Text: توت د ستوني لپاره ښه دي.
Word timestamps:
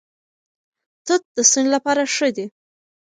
توت 1.05 1.23
د 1.35 1.37
ستوني 1.49 1.69
لپاره 1.75 2.01
ښه 2.13 2.29
دي. 2.35 2.45